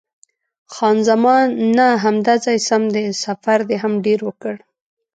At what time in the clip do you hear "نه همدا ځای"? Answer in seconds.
1.77-2.57